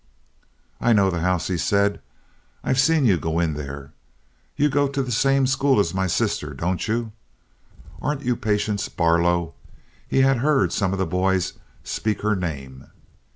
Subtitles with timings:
[0.79, 2.01] "I know the house," he said.
[2.63, 3.93] "I've seen you go in there.
[4.55, 7.11] You go to the same school my sister does, don't you?
[8.01, 9.53] Aren't you Patience Barlow?"
[10.07, 11.53] He had heard some of the boys
[11.83, 12.87] speak her name.